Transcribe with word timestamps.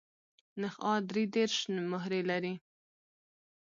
نخاع 0.61 0.97
درې 1.09 1.23
دیرش 1.33 1.57
مهرې 1.91 2.21
لري. 2.29 2.53